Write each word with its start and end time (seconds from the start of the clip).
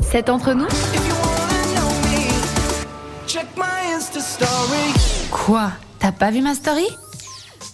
C'est 0.00 0.28
entre 0.28 0.52
nous 0.52 0.66
Quoi? 5.30 5.72
T'as 5.98 6.12
pas 6.12 6.30
vu 6.30 6.40
ma 6.40 6.54
story? 6.54 6.86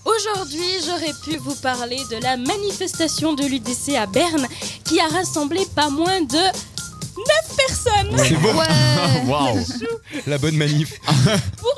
Aujourd'hui, 0.04 0.60
j'aurais 0.86 1.12
pu 1.24 1.36
vous 1.38 1.54
parler 1.56 1.98
de 2.10 2.22
la 2.22 2.36
manifestation 2.36 3.34
de 3.34 3.44
l'UDC 3.44 3.94
à 3.96 4.06
Berne 4.06 4.46
qui 4.84 5.00
a 5.00 5.06
rassemblé 5.08 5.66
pas 5.74 5.90
moins 5.90 6.20
de 6.22 6.36
9 6.36 7.56
personnes. 7.56 8.16
C'est 8.18 8.36
beau. 8.36 8.48
Ouais. 8.52 9.26
Waouh. 9.26 9.58
La 10.26 10.38
bonne 10.38 10.56
manif. 10.56 10.98
Pour 11.58 11.74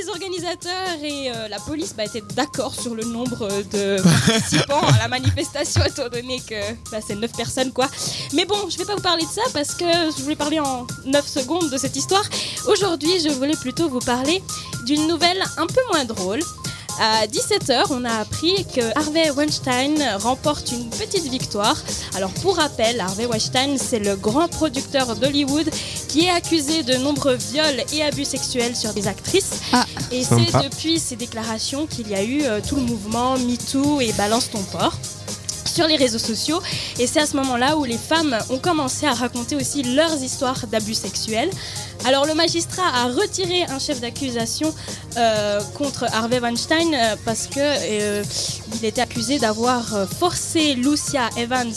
les 0.00 0.08
organisateurs 0.08 1.02
et 1.02 1.30
euh, 1.30 1.48
la 1.48 1.58
police 1.60 1.94
bah, 1.96 2.04
étaient 2.04 2.22
d'accord 2.34 2.74
sur 2.74 2.94
le 2.94 3.04
nombre 3.04 3.48
de 3.72 4.00
participants 4.26 4.86
à 4.86 4.98
la 4.98 5.08
manifestation, 5.08 5.82
étant 5.84 6.08
donné 6.08 6.40
que 6.40 6.60
bah, 6.90 6.98
c'est 7.06 7.14
9 7.14 7.32
personnes 7.32 7.72
quoi. 7.72 7.88
Mais 8.32 8.44
bon, 8.44 8.68
je 8.68 8.78
vais 8.78 8.84
pas 8.84 8.94
vous 8.94 9.02
parler 9.02 9.24
de 9.24 9.30
ça 9.30 9.42
parce 9.52 9.74
que 9.74 9.84
je 9.84 10.22
voulais 10.22 10.36
parler 10.36 10.60
en 10.60 10.86
9 11.06 11.26
secondes 11.26 11.70
de 11.70 11.78
cette 11.78 11.96
histoire. 11.96 12.24
Aujourd'hui, 12.68 13.20
je 13.20 13.30
voulais 13.30 13.56
plutôt 13.56 13.88
vous 13.88 14.00
parler 14.00 14.42
d'une 14.84 15.06
nouvelle 15.06 15.42
un 15.56 15.66
peu 15.66 15.80
moins 15.92 16.04
drôle. 16.04 16.40
À 17.00 17.26
17h, 17.28 17.86
on 17.90 18.04
a 18.04 18.12
appris 18.12 18.66
que 18.74 18.98
Harvey 18.98 19.30
Weinstein 19.30 20.02
remporte 20.16 20.72
une 20.72 20.90
petite 20.90 21.30
victoire. 21.30 21.76
Alors 22.16 22.32
pour 22.42 22.56
rappel, 22.56 23.00
Harvey 23.00 23.26
Weinstein, 23.26 23.78
c'est 23.78 24.00
le 24.00 24.16
grand 24.16 24.48
producteur 24.48 25.14
d'Hollywood 25.14 25.70
qui 26.08 26.24
est 26.26 26.30
accusé 26.30 26.82
de 26.82 26.94
nombreux 26.96 27.36
viols 27.36 27.84
et 27.92 28.02
abus 28.02 28.24
sexuels 28.24 28.74
sur 28.74 28.92
des 28.94 29.06
actrices. 29.06 29.60
Ah. 29.72 29.84
et 30.10 30.24
c'est 30.24 30.62
depuis 30.64 30.98
ces 30.98 31.16
déclarations 31.16 31.86
qu'il 31.86 32.08
y 32.08 32.14
a 32.14 32.22
eu 32.24 32.42
euh, 32.42 32.60
tout 32.66 32.76
le 32.76 32.82
mouvement 32.82 33.36
MeToo 33.38 34.00
et 34.00 34.12
Balance 34.12 34.50
ton 34.50 34.62
porc 34.62 34.98
sur 35.78 35.86
les 35.86 35.96
réseaux 35.96 36.18
sociaux 36.18 36.60
et 36.98 37.06
c'est 37.06 37.20
à 37.20 37.26
ce 37.26 37.36
moment-là 37.36 37.76
où 37.76 37.84
les 37.84 37.98
femmes 37.98 38.36
ont 38.50 38.58
commencé 38.58 39.06
à 39.06 39.12
raconter 39.14 39.54
aussi 39.54 39.84
leurs 39.84 40.22
histoires 40.22 40.66
d'abus 40.66 40.94
sexuels. 40.94 41.50
Alors 42.04 42.26
le 42.26 42.34
magistrat 42.34 42.82
a 42.94 43.04
retiré 43.04 43.62
un 43.62 43.78
chef 43.78 44.00
d'accusation 44.00 44.74
euh, 45.16 45.60
contre 45.74 46.06
Harvey 46.12 46.40
Weinstein 46.40 46.94
euh, 46.94 47.16
parce 47.24 47.46
que 47.46 47.60
euh, 47.60 48.24
il 48.74 48.84
était 48.84 49.00
accusé 49.00 49.38
d'avoir 49.38 49.84
forcé 50.18 50.74
Lucia 50.74 51.28
Evans 51.36 51.72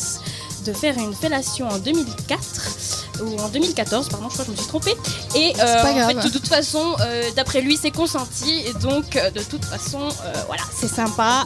de 0.65 0.73
faire 0.73 0.97
une 0.97 1.13
fellation 1.13 1.67
en 1.67 1.77
2004 1.77 3.21
ou 3.21 3.39
en 3.39 3.49
2014 3.49 4.09
pardon 4.09 4.29
je 4.29 4.33
crois 4.33 4.45
que 4.45 4.51
je 4.51 4.55
me 4.55 4.57
suis 4.57 4.67
trompée. 4.67 4.95
Et 5.35 5.53
euh, 5.59 6.03
en 6.03 6.07
fait, 6.07 6.27
de 6.27 6.31
toute 6.31 6.47
façon 6.47 6.95
euh, 7.01 7.29
d'après 7.35 7.61
lui 7.61 7.77
c'est 7.77 7.91
consenti. 7.91 8.63
Et 8.65 8.73
donc 8.73 9.15
euh, 9.15 9.29
de 9.31 9.41
toute 9.41 9.65
façon 9.65 10.09
voilà 10.47 10.63
c'est 10.75 10.87
sympa. 10.87 11.45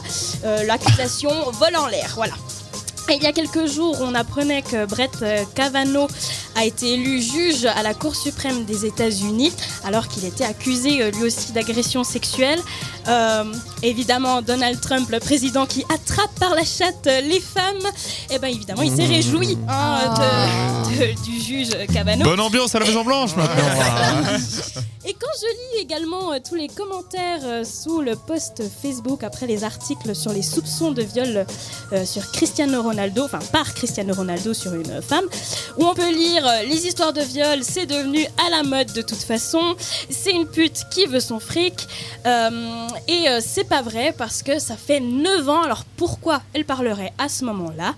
L'accusation 0.66 1.30
vole 1.52 1.76
en 1.76 1.86
l'air 1.86 2.12
voilà. 2.14 2.34
Et 3.08 3.14
il 3.14 3.22
y 3.22 3.26
a 3.26 3.32
quelques 3.32 3.66
jours, 3.66 3.96
on 4.00 4.16
apprenait 4.16 4.62
que 4.62 4.84
Brett 4.84 5.24
Kavanaugh 5.54 6.08
a 6.56 6.64
été 6.64 6.94
élu 6.94 7.20
juge 7.20 7.64
à 7.66 7.82
la 7.82 7.94
Cour 7.94 8.16
suprême 8.16 8.64
des 8.64 8.86
États-Unis, 8.86 9.52
alors 9.84 10.08
qu'il 10.08 10.24
était 10.24 10.44
accusé 10.44 11.02
euh, 11.02 11.10
lui 11.10 11.24
aussi 11.24 11.52
d'agression 11.52 12.02
sexuelle. 12.04 12.58
Euh, 13.08 13.44
évidemment, 13.82 14.42
Donald 14.42 14.80
Trump, 14.80 15.08
le 15.10 15.20
président 15.20 15.66
qui 15.66 15.84
attrape 15.94 16.34
par 16.40 16.54
la 16.54 16.64
chatte 16.64 17.06
euh, 17.06 17.20
les 17.20 17.40
femmes, 17.40 17.86
et 18.30 18.38
ben 18.38 18.48
évidemment, 18.48 18.82
il 18.82 18.94
s'est 18.94 19.06
réjoui 19.06 19.56
hein, 19.68 20.14
de- 20.16 21.14
de- 21.14 21.22
du 21.24 21.40
juge 21.40 21.70
Kavanaugh. 21.92 22.24
Bonne 22.24 22.40
ambiance 22.40 22.74
à 22.74 22.78
la 22.80 22.86
Maison 22.86 23.04
Blanche 23.04 23.36
maintenant. 23.36 23.54
Et 25.04 25.12
quand 25.14 25.30
je 25.40 25.46
lis 25.76 25.82
également 25.82 26.32
euh, 26.32 26.38
tous 26.46 26.56
les 26.56 26.68
commentaires 26.68 27.40
euh, 27.44 27.64
sous 27.64 28.00
le 28.00 28.16
post 28.16 28.62
Facebook 28.82 29.22
après 29.22 29.46
les 29.46 29.62
articles 29.62 30.14
sur 30.16 30.32
les 30.32 30.42
soupçons 30.42 30.90
de 30.90 31.02
viol 31.02 31.46
sur 32.04 32.30
Cristiano 32.32 32.82
Ronaldo, 32.82 33.24
enfin 33.24 33.38
par 33.52 33.72
Cristiano 33.74 34.12
Ronaldo 34.14 34.52
sur 34.54 34.74
une 34.74 35.00
femme, 35.02 35.24
où 35.78 35.84
on 35.86 35.94
peut 35.94 36.10
lire 36.12 36.45
les 36.68 36.86
histoires 36.86 37.12
de 37.12 37.20
viol, 37.20 37.60
c'est 37.62 37.86
devenu 37.86 38.24
à 38.46 38.50
la 38.50 38.62
mode 38.62 38.92
de 38.92 39.02
toute 39.02 39.22
façon, 39.22 39.76
c'est 40.10 40.32
une 40.32 40.46
pute 40.46 40.84
qui 40.90 41.06
veut 41.06 41.20
son 41.20 41.40
fric, 41.40 41.86
euh, 42.26 42.88
et 43.08 43.28
euh, 43.28 43.40
c'est 43.44 43.64
pas 43.68 43.82
vrai 43.82 44.14
parce 44.16 44.42
que 44.42 44.58
ça 44.58 44.76
fait 44.76 45.00
9 45.00 45.48
ans, 45.48 45.62
alors 45.62 45.84
pourquoi 45.96 46.42
elle 46.54 46.64
parlerait 46.64 47.12
à 47.18 47.28
ce 47.28 47.44
moment-là? 47.44 47.94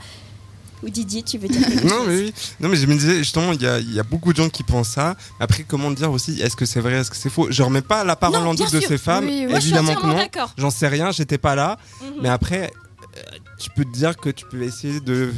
Ou 0.83 0.91
Didier, 0.91 1.23
tu 1.23 1.39
veux 1.39 1.49
dire 1.49 1.61
Non 1.85 2.05
mais 2.07 2.17
oui, 2.17 2.35
non 2.61 2.69
mais 2.69 2.77
je 2.77 2.87
me 2.87 2.95
disais 2.95 3.19
justement 3.19 3.53
il 3.53 3.61
y 3.61 3.67
a, 3.67 3.81
il 3.81 3.93
y 3.93 3.99
a 3.99 4.05
beaucoup 4.05 4.33
de 4.33 4.37
gens 4.37 4.49
qui 4.49 4.63
pensent 4.63 4.91
ça. 4.91 5.17
Après 5.41 5.65
comment 5.65 5.91
dire 5.91 6.13
aussi 6.13 6.41
est-ce 6.41 6.55
que 6.55 6.67
c'est 6.67 6.81
vrai, 6.81 6.95
est-ce 7.01 7.11
que 7.11 7.17
c'est 7.17 7.31
faux? 7.31 7.49
Je 7.51 7.63
remets 7.65 7.83
pas 7.83 8.05
la 8.05 8.15
parole 8.15 8.47
en 8.47 8.55
doute 8.55 8.73
de 8.73 8.81
ces 8.81 8.97
femmes, 8.99 9.25
Oui, 9.27 9.47
oui. 9.49 9.57
Évidemment 9.57 9.97
que 9.97 10.07
non. 10.07 10.19
J'en 10.57 10.71
sais 10.71 10.87
rien, 10.87 11.11
j'étais 11.11 11.39
pas 11.39 11.57
là. 11.57 11.79
Mhm. 12.01 12.09
Mais 12.23 12.29
après, 12.29 12.71
euh, 13.17 13.21
tu 13.59 13.71
peux 13.71 13.85
te 13.85 13.91
dire 13.93 14.17
que 14.17 14.31
tu 14.31 14.45
peux 14.47 14.63
essayer 14.63 15.01
de 15.01 15.33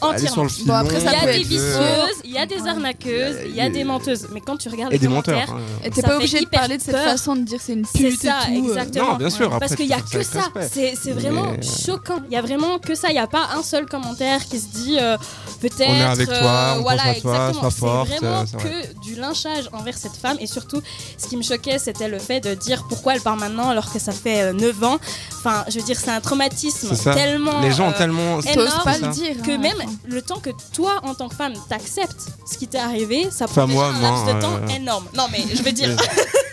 Bon, 0.00 0.74
après, 0.74 0.94
Il 0.96 1.00
ça 1.00 1.12
y 1.12 1.16
a 1.16 1.20
peut 1.20 1.26
des 1.32 1.40
être- 1.40 1.46
vicieuses, 1.46 2.16
il 2.24 2.30
y 2.30 2.38
a 2.38 2.46
des 2.46 2.66
arnaqueuses, 2.66 3.36
il 3.46 3.54
y 3.54 3.60
a 3.60 3.68
des 3.68 3.84
menteuses. 3.84 4.28
Mais 4.32 4.40
quand 4.40 4.56
tu 4.56 4.68
regardes 4.68 4.92
et 4.92 4.98
les 4.98 5.06
commentaires, 5.06 5.50
hein. 5.50 5.60
T'es 5.92 6.00
Ça 6.00 6.08
pas 6.08 6.16
obligé 6.16 6.40
de 6.40 6.46
parler 6.46 6.76
de 6.78 6.82
cette 6.82 6.94
peur. 6.94 7.04
façon 7.04 7.34
de 7.36 7.42
dire 7.42 7.58
c'est 7.64 7.72
une 7.72 7.84
c'est 7.84 7.98
pute 7.98 8.20
ça, 8.22 8.38
et 8.50 8.58
tout. 8.60 8.66
euh. 8.66 8.68
exactement. 8.68 9.08
Non, 9.12 9.16
bien 9.16 9.30
sûr. 9.30 9.46
Après, 9.46 9.58
Parce 9.60 9.74
qu'il 9.76 9.86
y 9.86 9.92
a 9.92 9.98
ça 9.98 10.02
que 10.10 10.22
ça, 10.22 10.40
c'est 10.72 10.94
c'est 11.02 11.10
vraiment 11.12 11.52
Mais- 11.52 11.62
choquant. 11.62 12.20
Il 12.30 12.34
y 12.34 12.36
a 12.36 12.42
vraiment 12.42 12.78
que 12.78 12.94
ça. 12.94 13.08
Il 13.08 13.14
n'y 13.14 13.18
a 13.18 13.26
pas 13.26 13.48
un 13.56 13.62
seul 13.62 13.86
commentaire 13.86 14.44
qui 14.46 14.58
se 14.60 14.66
dit 14.68 14.98
euh, 15.00 15.16
peut-être. 15.60 15.88
On 15.90 15.94
est 15.94 16.02
avec 16.02 16.28
toi, 16.28 16.36
euh, 16.36 16.74
on 16.78 16.82
voilà, 16.82 17.02
pense 17.02 17.16
à 17.16 17.20
toi, 17.20 17.32
exactement. 17.48 17.60
sois 17.60 17.70
forte, 17.70 18.08
C'est 18.10 18.18
vraiment 18.24 18.40
euh, 18.40 18.44
c'est 18.50 18.56
vrai. 18.60 18.82
que 18.94 19.00
du 19.00 19.14
lynchage 19.16 19.68
envers 19.72 19.96
cette 19.96 20.16
femme. 20.16 20.36
Et 20.40 20.46
surtout, 20.46 20.80
ce 21.16 21.26
qui 21.26 21.36
me 21.36 21.42
choquait, 21.42 21.78
c'était 21.78 22.08
le 22.08 22.18
fait 22.18 22.40
de 22.40 22.54
dire 22.54 22.84
pourquoi 22.88 23.14
elle 23.14 23.20
part 23.20 23.36
maintenant 23.36 23.68
alors 23.70 23.92
que 23.92 23.98
ça 23.98 24.12
fait 24.12 24.42
euh, 24.42 24.52
9 24.52 24.84
ans. 24.84 24.98
Enfin, 25.38 25.64
je 25.68 25.78
veux 25.78 25.84
dire, 25.84 25.98
c'est 25.98 26.10
un 26.10 26.20
traumatisme 26.20 26.88
C'est 26.90 26.94
ça. 26.94 27.14
tellement. 27.14 27.60
Les 27.60 27.72
gens 27.72 27.86
ont 27.88 27.90
euh, 27.90 27.98
tellement. 27.98 28.40
énorme. 28.40 28.82
Pas 28.84 28.92
C'est 28.94 29.00
le 29.00 29.04
ça. 29.06 29.10
dire. 29.12 29.42
que 29.42 29.50
hein, 29.52 29.58
même. 29.58 29.76
Le 30.06 30.22
temps 30.22 30.38
que 30.40 30.50
toi 30.72 31.00
en 31.02 31.14
tant 31.14 31.28
que 31.28 31.34
femme 31.34 31.54
t'acceptes 31.68 32.26
ce 32.50 32.58
qui 32.58 32.66
t'est 32.68 32.78
arrivé, 32.78 33.28
ça 33.30 33.44
Enfin, 33.46 33.66
prend 33.66 33.74
moi, 33.74 33.86
un 33.88 34.00
laps 34.00 34.24
moi, 34.24 34.34
de 34.34 34.40
temps 34.40 34.56
euh, 34.62 34.68
énorme. 34.68 35.04
Non 35.16 35.26
mais 35.32 35.44
je 35.54 35.62
veux 35.62 35.72
dire, 35.72 35.96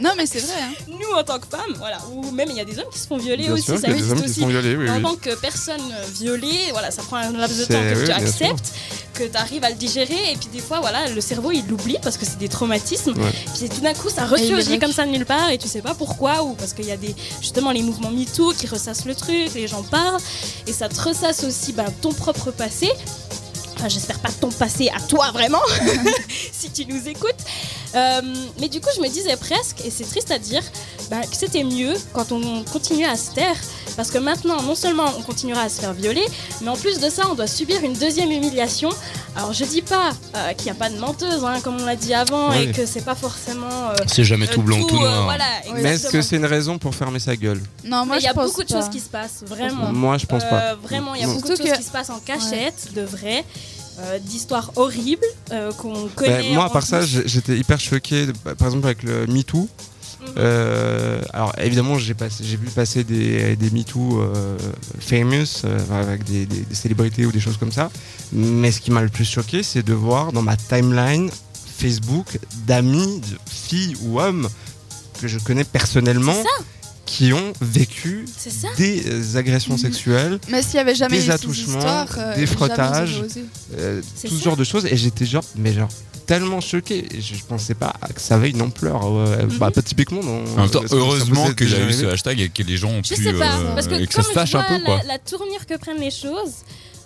Non, 0.00 0.10
mais 0.16 0.26
c'est 0.26 0.40
vrai. 0.40 0.52
hein. 0.60 0.72
nous 0.88 1.16
en 1.16 1.22
tant 1.24 1.38
que 1.38 1.46
femmes, 1.46 1.74
voilà, 1.78 1.98
ou 2.12 2.30
même 2.32 2.48
il 2.50 2.56
y 2.56 2.60
a 2.60 2.64
des 2.64 2.78
hommes 2.78 2.88
qui 2.92 2.98
se 2.98 3.06
font 3.06 3.16
violer 3.16 3.44
Bien 3.44 3.52
aussi, 3.54 3.64
sûr 3.64 3.74
ça 3.78 3.82
qu'il 3.88 3.90
y 3.90 3.92
a 3.92 3.96
des 3.96 3.98
existe 4.00 4.12
hommes 4.12 4.18
qui 4.20 4.24
aussi. 4.30 4.34
se 4.34 4.40
font 4.40 4.48
violer, 4.48 4.76
oui, 4.76 4.90
en 4.90 4.96
oui. 4.96 5.02
tant 5.02 5.14
que 5.16 5.34
personne 5.36 5.82
violée, 6.18 6.68
voilà, 6.72 6.90
ça 6.90 7.02
prend 7.02 7.16
un 7.16 7.32
laps 7.32 7.58
de 7.58 7.64
temps 7.64 7.80
que 7.80 7.98
oui, 7.98 8.04
tu 8.04 8.10
acceptes, 8.12 8.72
que 9.14 9.24
tu 9.24 9.36
arrives 9.36 9.62
à 9.64 9.70
le 9.70 9.76
digérer, 9.76 10.32
et 10.32 10.36
puis 10.36 10.48
des 10.52 10.60
fois, 10.60 10.80
voilà, 10.80 11.08
le 11.08 11.20
cerveau 11.20 11.52
il 11.52 11.66
l'oublie 11.68 11.98
parce 12.02 12.16
que 12.16 12.24
c'est 12.26 12.38
des 12.38 12.48
traumatismes. 12.48 13.12
Ouais. 13.16 13.32
Puis 13.58 13.68
tout 13.68 13.80
d'un 13.80 13.94
coup, 13.94 14.08
ça 14.10 14.26
ressurgit 14.26 14.78
comme 14.78 14.92
ça 14.92 15.04
de 15.06 15.10
nulle 15.10 15.26
part, 15.26 15.50
et 15.50 15.58
tu 15.58 15.68
sais 15.68 15.82
pas 15.82 15.94
pourquoi, 15.94 16.42
ou 16.42 16.54
parce 16.54 16.72
qu'il 16.72 16.86
y 16.86 16.92
a 16.92 16.96
des 16.96 17.14
justement 17.40 17.70
les 17.70 17.82
mouvements 17.82 18.10
MeToo 18.10 18.52
qui 18.52 18.66
ressassent 18.66 19.04
le 19.04 19.14
truc, 19.14 19.54
les 19.54 19.68
gens 19.68 19.82
parlent, 19.84 20.20
et 20.66 20.72
ça 20.72 20.88
te 20.88 21.00
ressasse 21.00 21.44
aussi 21.44 21.72
ben, 21.72 21.86
ton 22.00 22.12
propre 22.12 22.50
passé. 22.50 22.90
Enfin, 23.76 23.88
j'espère 23.88 24.18
pas 24.20 24.30
ton 24.40 24.50
passé 24.50 24.88
à 24.96 25.00
toi 25.00 25.30
vraiment, 25.32 25.60
si 26.52 26.70
tu 26.70 26.86
nous 26.86 27.06
écoutes. 27.08 27.30
Euh, 27.94 28.20
mais 28.60 28.68
du 28.68 28.80
coup, 28.80 28.88
je 28.96 29.00
me 29.00 29.08
disais 29.08 29.36
presque, 29.36 29.76
et 29.84 29.90
c'est 29.90 30.04
triste 30.04 30.30
à 30.30 30.38
dire, 30.38 30.62
bah, 31.10 31.20
que 31.22 31.36
c'était 31.36 31.64
mieux 31.64 31.94
quand 32.12 32.32
on 32.32 32.62
continuait 32.64 33.06
à 33.06 33.16
se 33.16 33.30
taire. 33.32 33.56
Parce 33.96 34.10
que 34.10 34.18
maintenant, 34.18 34.60
non 34.62 34.74
seulement 34.74 35.04
on 35.18 35.22
continuera 35.22 35.62
à 35.62 35.68
se 35.68 35.80
faire 35.80 35.92
violer, 35.92 36.24
mais 36.62 36.68
en 36.68 36.76
plus 36.76 36.98
de 36.98 37.08
ça, 37.08 37.28
on 37.30 37.34
doit 37.34 37.46
subir 37.46 37.84
une 37.84 37.92
deuxième 37.92 38.30
humiliation. 38.32 38.88
Alors, 39.36 39.52
je 39.52 39.64
dis 39.64 39.82
pas 39.82 40.10
euh, 40.34 40.52
qu'il 40.54 40.64
n'y 40.66 40.70
a 40.72 40.74
pas 40.74 40.90
de 40.90 40.98
menteuse, 40.98 41.44
hein, 41.44 41.60
comme 41.62 41.80
on 41.80 41.84
l'a 41.84 41.94
dit 41.94 42.12
avant, 42.14 42.50
Oui. 42.50 42.62
et 42.64 42.72
que 42.72 42.86
c'est 42.86 43.04
pas 43.04 43.14
forcément. 43.14 43.90
euh, 43.90 43.94
C'est 44.08 44.24
jamais 44.24 44.46
tout 44.48 44.62
blanc 44.62 44.78
ou 44.80 44.86
tout 44.86 44.96
euh, 44.96 45.00
noir. 45.00 45.24
voilà, 45.24 45.44
Mais 45.74 45.94
est-ce 45.94 46.08
que 46.08 46.22
c'est 46.22 46.36
une 46.36 46.44
raison 46.46 46.78
pour 46.78 46.94
fermer 46.94 47.20
sa 47.20 47.36
gueule? 47.36 47.62
Non, 47.84 48.04
moi 48.06 48.16
Mais 48.16 48.22
il 48.22 48.24
y 48.24 48.26
je 48.26 48.30
a 48.30 48.34
pense 48.34 48.46
beaucoup 48.50 48.64
de 48.64 48.68
pas. 48.72 48.80
choses 48.80 48.90
qui 48.90 48.98
se 49.00 49.08
passent, 49.08 49.44
vraiment. 49.46 49.92
Moi, 49.92 50.18
je 50.18 50.26
pense 50.26 50.42
pas. 50.44 50.60
Euh, 50.72 50.74
vraiment, 50.82 51.14
il 51.14 51.20
y 51.20 51.24
a 51.24 51.28
beaucoup 51.28 51.42
de 51.42 51.46
choses 51.56 51.58
que- 51.60 51.76
qui 51.76 51.82
se 51.84 51.90
passent 51.90 52.10
en 52.10 52.18
cachette, 52.18 52.92
de 52.94 53.02
vrai. 53.02 53.44
Euh, 54.00 54.18
d'histoires 54.18 54.72
horribles 54.76 55.24
euh, 55.52 55.72
qu'on 55.72 55.92
Ben, 56.04 56.08
connaît. 56.14 56.54
moi, 56.54 56.64
à 56.64 56.70
part 56.70 56.84
ça, 56.86 57.00
j'étais 57.04 57.56
hyper 57.56 57.78
choqué, 57.80 58.26
bah, 58.44 58.54
par 58.54 58.68
exemple 58.68 58.86
avec 58.86 59.02
le 59.02 59.26
MeToo. 59.26 59.68
Mhm. 60.20 60.26
Euh, 60.38 61.20
alors 61.34 61.52
évidemment, 61.58 61.98
j'ai 61.98 62.14
vu 62.14 62.66
passer 62.74 63.04
des, 63.04 63.56
des 63.56 63.70
MeToo 63.70 64.22
famous 65.00 65.64
avec 65.90 66.24
des, 66.24 66.46
des- 66.46 66.60
des 66.60 66.74
célébrités 66.74 67.26
ou 67.26 67.32
des 67.32 67.40
choses 67.40 67.56
comme 67.58 67.72
ça. 67.72 67.90
Mais 68.32 68.72
ce 68.72 68.80
qui 68.80 68.90
m'a 68.90 69.02
le 69.02 69.10
plus 69.10 69.24
choqué, 69.26 69.62
c'est 69.62 69.82
de 69.82 69.92
voir 69.92 70.32
dans 70.32 70.42
ma 70.42 70.56
timeline 70.56 71.30
Facebook 71.76 72.38
d'amis, 72.66 73.20
de 73.20 73.36
filles 73.50 73.96
ou 74.02 74.18
hommes 74.20 74.48
que 75.20 75.28
je 75.28 75.38
connais 75.38 75.64
personnellement 75.64 76.32
C'est 76.34 76.64
qui 77.06 77.32
ont 77.32 77.52
vécu 77.60 78.24
des 78.78 79.02
euh, 79.08 79.36
agressions 79.36 79.74
Mhm. 79.74 79.78
sexuelles, 79.78 80.38
Mais 80.48 80.62
s'il 80.62 80.74
y 80.76 80.78
avait 80.78 80.94
jamais 80.94 81.18
Des 81.18 81.30
attouchements, 81.30 82.06
euh, 82.18 82.34
des 82.36 82.46
frottages. 82.46 83.22
euh, 83.78 84.00
tout 84.22 84.36
ce 84.38 84.42
genre 84.42 84.56
de 84.56 84.64
choses. 84.64 84.86
Et 84.86 84.96
j'étais 84.96 85.26
genre, 85.26 85.44
mais 85.56 85.72
genre 85.74 85.88
tellement 86.26 86.62
choqué. 86.62 87.06
Je, 87.12 87.34
je 87.34 87.44
pensais 87.44 87.74
pas 87.74 87.92
que 88.14 88.20
ça 88.20 88.36
avait 88.36 88.48
une 88.50 88.62
ampleur. 88.62 89.04
ouais. 89.12 89.44
Mhm. 89.44 89.58
Bah, 89.58 89.70
pas 89.70 89.82
typiquement. 89.82 90.20
En 90.20 90.60
même 90.62 90.70
temps, 90.70 90.80
que 90.80 90.86
vous 90.88 90.96
heureusement 90.96 91.46
a 91.46 91.52
déjà 91.52 91.78
eu 91.86 91.92
ce 91.92 92.06
hashtag 92.06 92.40
et 92.40 92.48
que 92.48 92.62
les 92.62 92.76
gens 92.78 92.88
ont 92.90 93.02
Je 93.04 93.14
pu. 93.14 93.22
sais 93.22 93.32
pas, 93.34 93.58
euh, 93.58 93.74
parce 93.74 93.86
que, 93.86 94.02
que 94.06 94.12
ça 94.14 94.22
comme 94.22 94.46
je 94.46 94.56
un 94.56 94.60
vois 94.62 94.78
peu, 94.78 94.84
quoi. 94.84 94.96
La, 94.98 95.04
la 95.14 95.18
tournure 95.18 95.66
que 95.66 95.76
prennent 95.76 96.00
les 96.00 96.10
choses, 96.10 96.52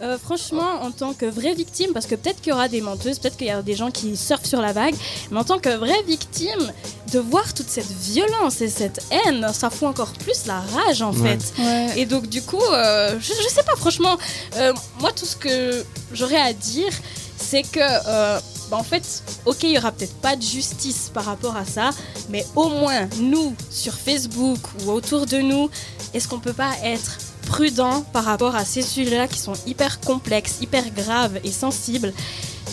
euh, 0.00 0.17
franchement, 0.19 0.83
en 0.83 0.91
tant 0.91 1.12
que 1.12 1.27
vraie 1.27 1.55
victime, 1.55 1.93
parce 1.93 2.06
que 2.06 2.15
peut-être 2.15 2.41
qu'il 2.41 2.50
y 2.50 2.53
aura 2.53 2.69
des 2.69 2.81
menteuses, 2.81 3.19
peut-être 3.19 3.37
qu'il 3.37 3.47
y 3.49 3.50
a 3.50 3.62
des 3.62 3.75
gens 3.75 3.91
qui 3.91 4.17
surfent 4.17 4.47
sur 4.47 4.61
la 4.61 4.73
vague, 4.73 4.95
mais 5.31 5.39
en 5.39 5.45
tant 5.45 5.59
que 5.59 5.71
vraie 5.77 6.03
victime, 6.06 6.73
de 7.12 7.19
voir 7.19 7.53
toute 7.55 7.69
cette 7.69 7.91
violence 7.91 8.61
et 8.61 8.69
cette 8.69 9.00
haine, 9.11 9.47
ça 9.53 9.71
fout 9.71 9.89
encore 9.89 10.12
plus 10.12 10.47
la 10.47 10.61
rage 10.61 11.03
en 11.03 11.12
Ouais. 11.15 11.39
fait. 11.39 11.62
Ouais. 11.62 12.00
Et 12.00 12.06
donc 12.06 12.29
du 12.29 12.43
coup, 12.43 12.62
euh, 12.73 13.19
je, 13.19 13.33
je 13.33 13.49
sais 13.49 13.62
pas 13.62 13.75
franchement, 13.77 14.17
euh, 14.56 14.73
moi 15.00 15.11
tout 15.12 15.25
ce 15.27 15.37
que 15.37 15.85
j'aurais 16.12 16.41
à 16.41 16.53
dire, 16.53 16.93
c'est 17.37 17.62
que, 17.62 17.81
euh, 17.81 18.39
bah, 18.71 18.77
en 18.77 18.83
fait, 18.85 19.23
ok, 19.47 19.62
il 19.62 19.71
y 19.71 19.79
aura 19.79 19.91
peut-être 19.93 20.15
pas 20.17 20.37
de 20.37 20.43
justice 20.43 21.11
par 21.15 21.25
rapport 21.25 21.56
à 21.56 21.65
ça, 21.65 21.91
mais 22.29 22.44
au 22.56 22.69
moins, 22.69 23.09
nous, 23.19 23.55
sur 23.71 23.94
Facebook 23.94 24.59
ou 24.85 24.91
autour 24.91 25.25
de 25.25 25.39
nous, 25.39 25.71
est-ce 26.12 26.29
qu'on 26.29 26.41
peut 26.41 26.53
pas 26.53 26.73
être 26.85 27.17
prudent 27.49 28.05
par 28.12 28.25
rapport 28.25 28.55
à 28.55 28.65
ces 28.65 28.83
sujets-là 28.83 29.27
qui 29.27 29.39
sont 29.39 29.55
hyper 29.67 30.00
complexes, 30.00 30.59
hyper 30.61 30.85
graves 30.91 31.41
et 31.43 31.50
sensibles 31.50 32.12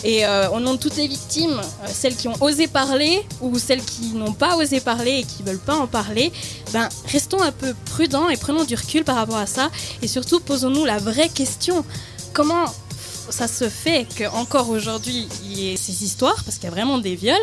et 0.04 0.24
euh, 0.26 0.50
au 0.50 0.60
nom 0.60 0.74
de 0.74 0.78
toutes 0.78 0.96
les 0.96 1.08
victimes, 1.08 1.58
euh, 1.58 1.86
celles 1.88 2.16
qui 2.16 2.28
ont 2.28 2.36
osé 2.40 2.66
parler 2.66 3.24
ou 3.40 3.58
celles 3.58 3.82
qui 3.82 4.12
n'ont 4.14 4.32
pas 4.32 4.56
osé 4.56 4.80
parler 4.80 5.20
et 5.20 5.22
qui 5.24 5.42
veulent 5.42 5.58
pas 5.58 5.76
en 5.76 5.86
parler, 5.86 6.32
ben 6.72 6.88
restons 7.06 7.42
un 7.42 7.52
peu 7.52 7.74
prudents 7.86 8.28
et 8.28 8.36
prenons 8.36 8.64
du 8.64 8.74
recul 8.74 9.04
par 9.04 9.16
rapport 9.16 9.36
à 9.36 9.46
ça. 9.46 9.70
Et 10.02 10.08
surtout, 10.08 10.40
posons-nous 10.40 10.84
la 10.84 10.98
vraie 10.98 11.28
question 11.28 11.84
comment 12.32 12.66
ça 13.30 13.48
se 13.48 13.68
fait 13.68 14.06
qu'encore 14.16 14.70
aujourd'hui 14.70 15.28
il 15.44 15.58
y 15.58 15.72
ait 15.72 15.76
ces 15.76 16.04
histoires 16.04 16.42
parce 16.44 16.56
qu'il 16.56 16.64
y 16.64 16.68
a 16.68 16.70
vraiment 16.70 16.98
des 16.98 17.14
viols, 17.14 17.36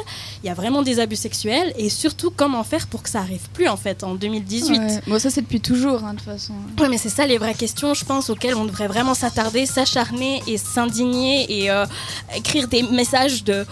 il 0.44 0.48
y 0.48 0.50
a 0.50 0.54
vraiment 0.54 0.82
des 0.82 1.00
abus 1.00 1.16
sexuels 1.16 1.74
et 1.78 1.90
surtout 1.90 2.32
comment 2.32 2.64
faire 2.64 2.88
pour 2.88 3.04
que 3.04 3.10
ça 3.10 3.20
arrive 3.20 3.50
plus 3.54 3.68
en 3.68 3.78
fait 3.78 4.04
en 4.04 4.16
2018. 4.16 4.80
Ouais. 4.80 5.00
Bon, 5.08 5.20
ça 5.20 5.30
c'est 5.30 5.42
depuis 5.42 5.62
toujours, 5.62 6.04
hein, 6.04 6.14
de 6.14 6.20
toute 6.20 6.28
façon. 6.28 6.54
Ouais, 6.80 6.90
mais 6.90 6.98
c'est 6.98 7.10
ça 7.10 7.26
les 7.26 7.38
vraies 7.38 7.54
questions, 7.54 7.94
je 7.94 8.06
pense, 8.06 8.30
auxquelles 8.30 8.56
on 8.56 8.66
devrait 8.66 8.88
vraiment 8.88 9.14
s'attarder, 9.14 9.66
s'acharner 9.66 10.42
et 10.48 10.58
s'indigner 10.58 11.46
et 11.62 11.72
euh, 11.72 11.86
écrire 12.36 12.68
des 12.68 12.84
messages 12.84 13.44
de 13.44 13.66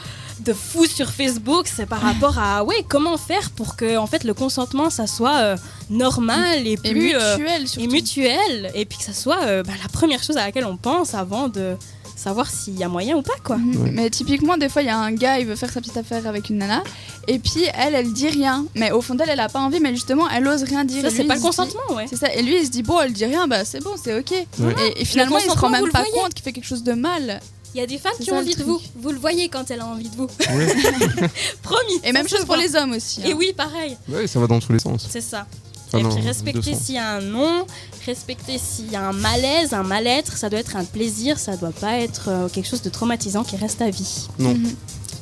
de 0.44 0.54
fou 0.54 0.86
sur 0.86 1.10
Facebook, 1.10 1.68
c'est 1.68 1.86
par 1.86 2.02
rapport 2.02 2.40
à 2.40 2.64
ouais 2.64 2.84
comment 2.88 3.18
faire 3.18 3.52
pour 3.52 3.76
que 3.76 3.98
en 3.98 4.08
fait 4.08 4.24
le 4.24 4.34
consentement 4.34 4.90
ça 4.90 5.08
soit 5.08 5.38
euh, 5.38 5.58
normal 5.90 6.66
et 6.66 6.72
Et 6.72 6.78
plus 6.78 7.16
euh, 7.16 7.38
mutuel 7.38 7.66
et 7.78 7.88
mutuel 7.88 8.72
et 8.74 8.86
puis 8.86 8.98
que 8.98 9.04
ça 9.04 9.14
soit 9.14 9.44
euh, 9.44 9.64
bah, 9.64 9.74
la 9.82 9.90
première 9.90 10.24
chose 10.24 10.38
à 10.38 10.46
laquelle 10.46 10.66
on 10.66 10.78
pense 10.78 11.14
avant 11.14 11.48
de 11.48 11.76
savoir 12.22 12.50
s'il 12.50 12.78
y 12.78 12.84
a 12.84 12.88
moyen 12.88 13.18
ou 13.18 13.22
pas 13.22 13.34
quoi. 13.44 13.58
Mhm. 13.58 13.76
Ouais. 13.82 13.92
Mais 13.92 14.10
typiquement, 14.10 14.58
des 14.58 14.70
fois, 14.70 14.82
il 14.82 14.86
y 14.86 14.90
a 14.90 14.98
un 14.98 15.12
gars, 15.12 15.40
il 15.40 15.46
veut 15.46 15.56
faire 15.56 15.72
sa 15.72 15.82
petite 15.82 15.98
affaire 15.98 16.28
avec 16.28 16.50
une 16.50 16.58
nana, 16.58 16.84
et 17.28 17.40
puis 17.40 17.64
elle, 17.74 17.96
elle 17.96 18.14
dit 18.14 18.30
rien. 18.30 18.66
Mais 18.76 18.92
au 18.92 19.02
fond 19.02 19.16
d'elle, 19.16 19.30
elle 19.30 19.40
a 19.40 19.50
pas 19.50 19.60
envie, 19.60 19.80
mais 19.80 19.92
justement, 19.92 20.30
elle 20.30 20.48
ose 20.48 20.64
rien 20.64 20.86
dire. 20.86 21.02
Ça 21.02 21.10
c'est 21.10 21.24
pas 21.24 21.36
le 21.36 21.40
dit- 21.40 21.46
consentement 21.46 21.96
ouais. 21.96 22.06
C'est 22.10 22.18
ça. 22.18 22.34
Et 22.34 22.42
lui, 22.42 22.60
il 22.60 22.66
se 22.66 22.72
dit, 22.72 22.84
bon, 22.84 23.00
elle 23.02 23.14
dit 23.14 23.26
rien, 23.26 23.48
bah 23.48 23.66
c'est 23.66 23.84
bon, 23.84 23.96
c'est 24.02 24.18
ok. 24.18 24.32
Ouais. 24.60 24.76
Et, 24.96 25.02
et 25.02 25.06
finalement, 25.06 25.40
il 25.40 25.50
se 25.52 25.58
rend 25.58 25.70
même 25.70 25.90
pas 25.90 26.04
compte 26.14 26.34
qu'il 26.34 26.44
fait 26.44 26.54
quelque 26.54 26.68
chose 26.68 26.84
de 26.84 26.94
mal. 26.94 27.42
Il 27.74 27.80
y 27.80 27.84
a 27.84 27.88
des 27.88 27.98
femmes 27.98 28.12
qui 28.20 28.26
ça, 28.26 28.34
ont 28.34 28.40
envie 28.40 28.56
de 28.56 28.64
vous. 28.64 28.82
Vous 28.98 29.12
le 29.12 29.18
voyez 29.18 29.48
quand 29.48 29.72
elle 29.72 29.80
a 29.80 29.86
envie 29.86 30.10
de 30.10 30.16
vous. 30.16 30.28
Ouais. 30.54 30.76
Promis. 31.64 32.02
Et 32.04 32.12
même 32.12 32.28
chose 32.28 32.44
pour 32.44 32.58
les 32.58 32.76
hommes 32.76 32.92
aussi. 32.92 33.22
Et 33.22 33.32
hein. 33.32 33.36
oui, 33.38 33.54
pareil. 33.56 33.98
Ouais, 34.10 34.28
ça 34.28 34.40
va 34.40 34.48
dans 34.48 34.60
tous 34.60 34.74
les 34.74 34.80
sens. 34.80 35.08
C'est 35.10 35.22
ça. 35.22 35.48
Et 35.94 36.04
puis 36.04 36.22
respecter 36.26 36.74
s'il 36.74 36.96
y 36.96 36.98
a 36.98 37.10
un 37.16 37.22
non, 37.22 37.66
respecter 38.06 38.58
s'il 38.58 38.92
y 38.92 38.96
a 38.96 39.08
un 39.10 39.14
malaise, 39.14 39.74
un 39.74 39.84
mal-être, 39.84 40.38
ça 40.38 40.50
doit 40.50 40.60
être 40.60 40.76
un 40.78 40.86
plaisir, 40.86 41.38
ça 41.40 41.58
doit 41.58 41.72
pas 41.74 41.98
être 41.98 42.30
euh, 42.30 42.48
quelque 42.50 42.68
chose 42.68 42.82
de 42.82 42.90
traumatisant 42.90 43.44
qui 43.44 43.58
reste 43.58 43.82
à 43.82 43.90
vie. 43.90 44.28
Non, 44.40 44.54
Mhm. 44.54 44.74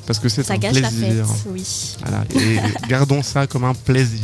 parce 0.06 0.19
que 0.19 0.30
c'est 0.30 0.44
Ça 0.44 0.54
un 0.54 0.57
gâche 0.57 0.80
la 0.80 0.89
fête, 0.89 1.24
oui. 1.48 1.63
Voilà. 2.04 2.24
Et 2.36 2.60
gardons 2.88 3.24
ça 3.24 3.48
comme 3.48 3.63
un 3.63 3.74
plaisir. 3.74 4.21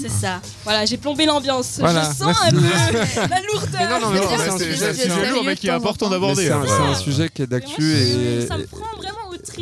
C'est 0.00 0.10
ça. 0.10 0.40
Voilà, 0.64 0.84
j'ai 0.84 0.96
plombé 0.96 1.24
l'ambiance. 1.24 1.76
Voilà, 1.78 2.10
Je 2.10 2.16
sens 2.24 2.36
un 2.42 2.50
peu 2.50 2.56
la 3.30 3.40
lourdeur. 3.52 3.80
Mais 3.80 3.88
non, 3.88 4.00
non, 4.00 4.10
non, 4.10 4.20
bien, 4.20 4.38
c'est 4.38 4.48
un 4.50 4.58
sujet- 4.58 5.30
lourd, 5.30 5.44
mais 5.46 5.54
qui 5.56 5.68
est 5.68 5.70
important 5.70 6.10
d'aborder. 6.10 6.46
C'est 6.46 6.50
un, 6.50 6.62
un 6.90 6.94
sujet 6.96 7.28
qui 7.32 7.42
est 7.42 7.46
d'actu 7.46 7.80
je- 7.80 8.42
et. 8.42 8.48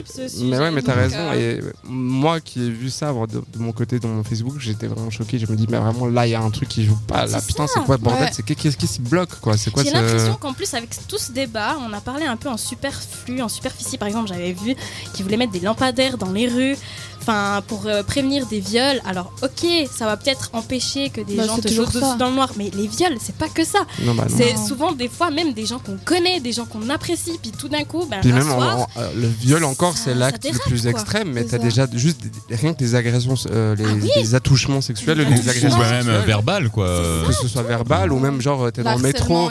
Ce 0.07 0.29
sujet. 0.29 0.45
Mais 0.47 0.59
ouais, 0.59 0.71
mais 0.71 0.83
t'as 0.83 0.95
raison. 0.95 1.17
euh, 1.19 1.61
Et 1.61 1.61
moi 1.85 2.41
qui 2.41 2.67
ai 2.67 2.71
vu 2.71 2.91
ça 2.91 3.13
de, 3.13 3.27
de 3.27 3.59
mon 3.59 3.73
côté 3.73 3.99
dans 3.99 4.09
mon 4.09 4.25
Facebook, 4.25 4.55
j'étais 4.59 4.87
vraiment 4.87 5.11
choqué. 5.11 5.39
Je 5.39 5.47
me 5.47 5.57
dis, 5.57 5.67
mais 5.71 5.79
vraiment 5.79 6.07
là, 6.07 6.27
il 6.27 6.31
y 6.31 6.35
a 6.35 6.41
un 6.41 6.51
truc 6.51 6.69
qui 6.69 6.85
joue 6.85 6.97
pas. 7.07 7.27
Là, 7.27 7.41
putain, 7.41 7.67
c'est 7.67 7.81
quoi 7.85 7.97
bordel 7.97 8.25
Ouais. 8.25 8.31
C'est 8.33 8.43
qu'est-ce 8.45 8.77
qui 8.77 8.87
se 8.87 9.01
bloque 9.01 9.39
quoi 9.41 9.57
C'est 9.57 9.71
quoi 9.71 9.83
J'ai 9.85 9.91
l'impression 9.91 10.35
qu'en 10.35 10.53
plus, 10.53 10.73
avec 10.75 10.91
tout 11.09 11.19
ce 11.19 11.33
débat, 11.33 11.77
on 11.81 11.93
a 11.93 12.01
parlé 12.01 12.25
un 12.27 12.37
peu 12.37 12.49
en 12.49 12.57
superflu, 12.57 13.43
en 13.43 13.49
superficie. 13.49 13.99
Par 13.99 14.09
exemple, 14.09 14.29
j'avais 14.29 14.53
vu 14.53 14.75
qu'ils 15.15 15.25
voulaient 15.25 15.37
mettre 15.37 15.53
des 15.53 15.61
lampadaires 15.61 16.19
dans 16.19 16.31
les 16.33 16.49
rues 16.49 16.77
enfin, 17.23 17.63
pour 17.67 17.87
euh, 17.87 18.03
prévenir 18.03 18.47
des 18.47 18.61
viols. 18.61 19.01
Alors, 19.07 19.33
ok, 19.43 19.67
ça 19.97 20.05
va 20.07 20.17
peut-être 20.17 20.51
empêcher 20.53 21.11
que 21.11 21.21
des 21.21 21.37
Bah, 21.37 21.47
gens 21.47 21.57
te 21.59 21.69
ça. 21.69 21.83
dessus 21.85 22.19
dans 22.19 22.29
le 22.29 22.35
noir, 22.35 22.51
mais 22.57 22.71
les 22.75 22.87
viols, 22.87 23.17
c'est 23.21 23.35
pas 23.37 23.49
que 23.49 23.65
ça. 23.65 23.81
Bah. 24.05 24.27
C'est 24.29 24.57
souvent 24.57 24.93
des 24.93 25.09
fois 25.09 25.31
même 25.31 25.53
des 25.53 25.65
gens 25.67 25.79
qu'on 25.79 25.97
connaît, 26.05 26.41
des 26.41 26.53
gens 26.53 26.65
qu'on 26.67 26.89
apprécie, 26.91 27.39
puis 27.41 27.53
tout 27.53 27.69
d'un 27.69 27.85
coup, 27.85 28.05
ben, 28.11 28.19
Puis 28.21 28.33
un 28.33 28.35
même 28.37 28.51
en- 28.51 28.57
soir, 28.57 28.79
en- 28.79 29.01
euh, 29.01 29.11
le 29.17 29.29
viol 29.29 29.65
encore, 29.65 29.97
c'est 29.97 30.15
l'acte 30.15 30.45
le 30.45 30.59
plus 30.69 30.83
quoi. 30.83 30.91
extrême, 30.91 31.31
mais 31.33 31.45
t'as 31.45 31.59
déjà 31.59 31.87
juste 31.93 32.21
des- 32.49 32.57
rien 32.57 32.73
que 32.75 32.79
des 32.79 32.95
agressions, 32.95 33.35
euh, 33.51 33.75
les, 33.77 33.85
Ah 33.85 33.93
oui. 33.95 34.11
des 34.23 34.35
attouchements 34.35 34.81
sexuels, 34.81 35.19
Des 35.19 35.25
des 35.25 35.49
agressions 35.49 35.69
Ou 35.79 35.81
même 35.81 35.91
sexuelles, 36.03 36.15
euh, 36.15 36.21
verbal, 36.23 36.69
quoi. 36.71 36.87
que 37.27 37.33
ce 37.33 37.49
soit 37.49 37.63
verbal 37.63 38.13
ou 38.13 38.19
même 38.19 38.41
genre 38.41 38.71
t'es 38.73 38.83
dans 38.83 38.97
le 38.97 39.03
métro, 39.03 39.51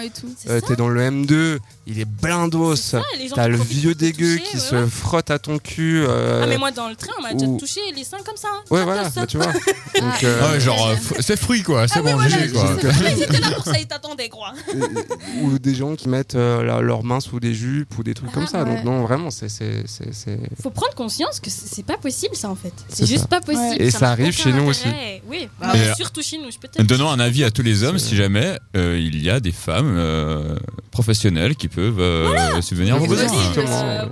euh, 0.49 0.59
t'es 0.61 0.75
dans 0.75 0.89
le 0.89 1.01
M2, 1.01 1.59
il 1.87 1.99
est 1.99 2.05
blindos, 2.05 2.75
t'as 3.35 3.47
le 3.47 3.57
vieux 3.57 3.95
dégueu 3.95 4.37
qui 4.37 4.59
se 4.59 4.85
frotte 4.87 5.31
à 5.31 5.39
ton 5.39 5.57
cul. 5.57 6.05
Ah 6.07 6.45
mais 6.47 6.57
moi 6.57 6.71
dans 6.71 6.89
le 6.89 6.95
train 6.95 7.11
on 7.19 7.21
m'a 7.21 7.33
déjà 7.33 7.60
ou- 7.61 7.65
touché 7.65 7.79
les 7.95 8.03
seins 8.03 8.17
comme 8.25 8.37
ça. 8.37 8.47
hein. 8.53 8.61
Ouais 8.69 8.83
voilà, 8.83 9.09
bah, 9.15 9.25
tu 9.27 9.37
vois. 9.37 9.45
Donc, 9.99 10.23
euh, 10.23 10.51
Ouais, 10.53 10.59
genre, 10.59 10.87
euh, 10.87 10.95
c'est 11.19 11.37
fruit, 11.39 11.61
quoi. 11.63 11.87
C'est 11.87 11.99
Ah 11.99 12.01
oui, 12.03 12.11
bon, 12.11 12.17
voilà, 12.17 12.29
GG, 12.39 12.51
quoi. 12.53 12.75
je 12.81 12.87
sais 12.87 13.03
pas, 13.03 13.09
ils 13.11 13.23
étaient 13.23 13.39
là 13.39 13.51
pour 13.51 13.63
ça, 13.65 13.79
ils 13.79 13.87
t'attendaient, 13.87 14.29
quoi. 14.29 14.53
ou 15.41 15.59
des 15.59 15.75
gens 15.75 15.95
qui 15.95 16.09
mettent 16.09 16.35
euh, 16.35 16.63
la- 16.63 16.81
leurs 16.81 17.03
mains 17.03 17.19
sous 17.19 17.39
des 17.39 17.53
jupes 17.53 17.97
ou 17.97 18.03
des 18.03 18.13
trucs 18.13 18.29
Ah, 18.31 18.33
comme 18.35 18.47
ça. 18.47 18.63
ouais. 18.63 18.75
Donc 18.75 18.83
non, 18.83 19.03
vraiment, 19.03 19.29
c'est 19.29 19.49
c'est 19.49 19.83
c'est 19.87 20.13
c'est- 20.13 20.39
Faut 20.61 20.69
prendre 20.71 20.93
conscience 20.95 21.39
que 21.39 21.49
c'est 21.49 21.85
pas 21.85 21.97
possible 21.97 22.35
ça 22.35 22.49
en 22.49 22.55
fait. 22.55 22.73
C'est 22.89 22.97
C'est 22.97 23.05
juste 23.05 23.21
ça. 23.23 23.27
pas 23.27 23.41
possible. 23.41 23.63
Ouais. 23.79 23.81
Et 23.85 23.91
ça 23.91 24.09
arrive 24.11 24.33
chez 24.35 24.51
nous 24.53 24.63
aussi. 24.65 24.87
Oui, 25.27 25.47
bah, 25.59 25.73
euh, 25.75 25.93
surtout 25.95 26.21
chez 26.21 26.37
nous, 26.37 26.51
je 26.51 26.57
peux 26.57 26.67
te 26.67 26.77
dire. 26.77 26.85
Donnons 26.85 27.09
un 27.11 27.19
avis 27.19 27.43
à 27.43 27.51
tous 27.51 27.61
les 27.63 27.83
hommes 27.83 27.99
si 27.99 28.15
jamais 28.15 28.57
il 28.75 29.21
y 29.21 29.29
a 29.29 29.39
des 29.39 29.51
femmes 29.51 30.57
professionnelles 30.91 31.55
qui 31.55 31.67
peuvent 31.67 32.01
subvenir 32.61 32.95
à 32.95 32.97
vos 32.99 33.07
besoins. 33.07 33.27
voilà. 33.27 34.09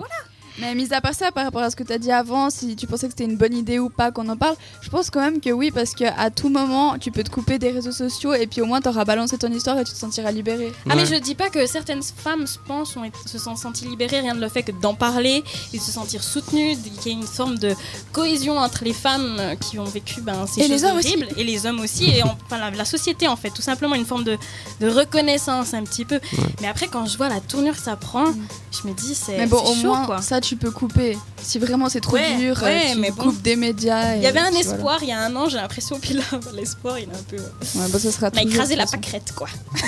Mais 0.59 0.75
mis 0.75 0.93
à 0.93 1.01
part 1.01 1.13
ça, 1.13 1.31
par 1.31 1.45
rapport 1.45 1.61
à 1.61 1.69
ce 1.69 1.75
que 1.75 1.83
tu 1.83 1.93
as 1.93 1.97
dit 1.97 2.11
avant, 2.11 2.49
si 2.49 2.75
tu 2.75 2.85
pensais 2.87 3.07
que 3.07 3.13
c'était 3.13 3.25
une 3.29 3.37
bonne 3.37 3.53
idée 3.53 3.79
ou 3.79 3.89
pas 3.89 4.11
qu'on 4.11 4.27
en 4.29 4.37
parle, 4.37 4.55
je 4.81 4.89
pense 4.89 5.09
quand 5.09 5.21
même 5.21 5.39
que 5.39 5.49
oui, 5.51 5.71
parce 5.71 5.93
qu'à 5.93 6.29
tout 6.29 6.49
moment, 6.49 6.97
tu 6.97 7.11
peux 7.11 7.23
te 7.23 7.29
couper 7.29 7.59
des 7.59 7.71
réseaux 7.71 7.91
sociaux 7.91 8.33
et 8.33 8.45
puis 8.47 8.61
au 8.61 8.65
moins 8.65 8.81
t'auras 8.81 9.05
balancé 9.05 9.37
ton 9.37 9.51
histoire 9.51 9.77
et 9.79 9.83
tu 9.83 9.91
te 9.93 9.97
sentiras 9.97 10.31
libéré. 10.31 10.71
Ah 10.89 10.95
mais 10.95 11.05
je 11.05 11.15
dis 11.15 11.35
pas 11.35 11.49
que 11.49 11.65
certaines 11.67 12.03
femmes 12.03 12.45
se 12.47 12.57
pensent 12.59 12.95
ont 12.97 13.03
se 13.25 13.37
sont 13.37 13.55
senties 13.55 13.85
libérées 13.85 14.19
rien 14.21 14.35
de 14.35 14.41
le 14.41 14.49
fait 14.49 14.63
que 14.63 14.71
d'en 14.71 14.93
parler 14.93 15.43
et 15.73 15.77
de 15.77 15.81
se 15.83 15.91
sentir 15.91 16.23
soutenues, 16.23 16.75
qu'il 17.01 17.11
y 17.13 17.15
ait 17.15 17.19
une 17.19 17.23
forme 17.27 17.57
de 17.57 17.73
cohésion 18.11 18.57
entre 18.57 18.83
les 18.83 18.93
femmes 18.93 19.39
qui 19.61 19.79
ont 19.79 19.83
vécu 19.85 20.21
ben, 20.21 20.45
ces 20.47 20.61
Et 20.61 20.63
choses 20.63 20.71
les 20.71 20.83
hommes 20.85 20.97
aussi. 20.97 21.07
horribles 21.15 21.27
et 21.37 21.43
les 21.43 21.65
hommes 21.65 21.79
aussi 21.79 22.09
et 22.09 22.23
en- 22.23 22.37
enfin, 22.45 22.57
la, 22.57 22.69
la 22.71 22.85
société 22.85 23.27
en 23.27 23.35
fait 23.35 23.49
tout 23.51 23.61
simplement 23.61 23.95
une 23.95 24.05
forme 24.05 24.23
de, 24.23 24.37
de 24.81 24.89
reconnaissance 24.89 25.73
un 25.73 25.83
petit 25.83 26.05
peu. 26.05 26.19
Mais 26.61 26.67
après 26.67 26.87
quand 26.87 27.05
je 27.05 27.17
vois 27.17 27.29
la 27.29 27.39
tournure 27.39 27.75
que 27.75 27.81
ça 27.81 27.95
prend, 27.95 28.19
Mm. 28.29 28.47
je 28.83 28.87
me 28.87 28.93
dis 28.93 29.15
c'est 29.15 29.37
Mais 29.37 29.47
bon, 29.47 29.57
au 29.61 29.73
chaud, 29.73 29.87
moins, 29.87 30.05
quoi. 30.05 30.21
ça 30.21 30.41
tu 30.41 30.48
peux 30.55 30.71
couper. 30.71 31.17
Si 31.41 31.59
vraiment 31.59 31.89
c'est 31.89 32.01
trop 32.01 32.13
Ouais, 32.15 32.37
dur, 32.37 32.57
euh, 32.61 32.65
ouais, 32.65 32.91
tu 32.93 32.99
mais 32.99 33.11
bon. 33.11 33.23
coupes 33.23 33.41
des 33.41 33.55
médias. 33.55 34.15
Il 34.15 34.21
y 34.23 34.27
avait 34.27 34.39
un 34.39 34.51
espoir 34.51 34.99
il 35.01 35.09
y 35.09 35.11
a 35.11 35.19
un 35.23 35.35
an 35.35 35.47
j'ai 35.49 35.57
l'impression 35.57 35.99
puis 35.99 36.13
là 36.15 36.23
l'espoir 36.53 36.99
il 36.99 37.09
est 37.09 37.13
un 37.13 37.23
peu 37.27 37.37
Ouais, 37.37 37.87
bon, 37.89 37.99
ça 37.99 38.11
sera 38.11 38.27
on 38.27 38.37
a 38.37 38.41
toujours, 38.41 38.53
écrasé 38.53 38.75
la 38.75 38.85
pâquerette 38.85 39.31
quoi. 39.35 39.47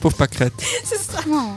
Pauvre 0.00 0.16
pâquerette. 0.16 0.52
c'est 0.84 0.98
ça. 0.98 1.18
Non. 1.26 1.54